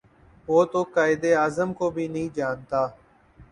وہ 0.47 0.59
تو 0.71 0.81
قاہد 0.93 1.23
اعظم 1.33 1.69
کو 1.79 1.89
بھی 1.95 2.07
نہیں 2.07 2.29
جانتا 2.35 2.81